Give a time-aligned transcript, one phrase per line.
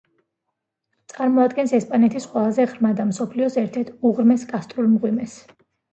[1.11, 5.37] წარმოადგენს ესპანეთის ყველაზე ღრმა და მსოფლიოს ერთ-ერთ უღრმეს კარსტულ მღვიმეს.